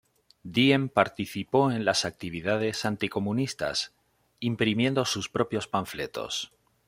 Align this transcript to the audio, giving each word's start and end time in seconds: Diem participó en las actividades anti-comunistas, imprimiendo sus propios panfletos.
Diem 0.43 0.89
participó 0.89 1.69
en 1.69 1.85
las 1.85 2.05
actividades 2.05 2.85
anti-comunistas, 2.85 3.93
imprimiendo 4.39 5.05
sus 5.05 5.29
propios 5.29 5.67
panfletos. 5.67 6.51